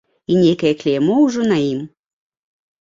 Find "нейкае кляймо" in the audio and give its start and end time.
0.43-1.19